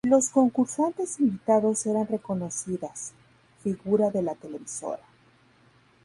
Los 0.03 0.29
concursantes 0.29 1.19
invitados 1.19 1.85
eran 1.85 2.07
reconocidas 2.07 3.13
figura 3.61 4.09
de 4.09 4.23
la 4.23 4.33
televisora. 4.33 5.03